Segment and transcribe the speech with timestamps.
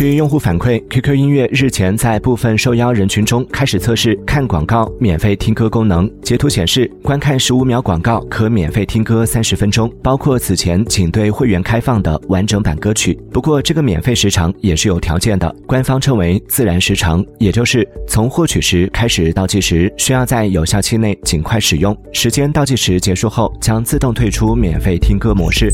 [0.00, 6.10] 据用户反馈 qq 音乐日前在部分受邀人群中开始测试看广告免费听歌功能。
[6.22, 9.92] 截图显示观看十五秒广告可免费听歌三十分钟。
[10.02, 13.12] 包括此前仅对会员开放的完整版歌曲。
[13.30, 15.54] 不过这个免费时长也是有条件的。
[15.66, 21.94] 官方称为自然时长也就是从获取时开始倒计时需要在有效期内尽快使用。
[22.10, 25.70] 时间倒计时结束后将自动退出免费听歌模式。